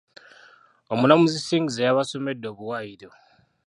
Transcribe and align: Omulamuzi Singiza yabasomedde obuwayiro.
Omulamuzi 0.93 1.37
Singiza 1.41 1.79
yabasomedde 1.83 2.45
obuwayiro. 2.51 3.09